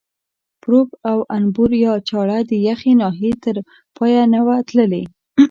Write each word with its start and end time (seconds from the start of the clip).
پروب 0.63 0.89
او 1.11 1.17
انبور 1.37 1.71
یا 1.85 1.93
چاړه 2.09 2.37
د 2.49 2.51
یخې 2.67 2.91
ناحیې 3.01 3.33
تر 3.43 3.55
پایه 3.95 4.23
نه 4.33 4.41
وه 4.45 4.57
تللې. 4.67 5.03